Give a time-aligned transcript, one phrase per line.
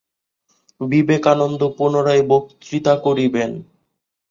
[0.81, 3.51] বিবে কানন্দ পুনরায় বক্তৃতা করিবেন।